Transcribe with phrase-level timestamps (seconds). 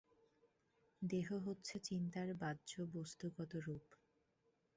[1.01, 3.85] দেহ হচ্ছে চিন্তার বাহ্য বস্তুগত রূপ।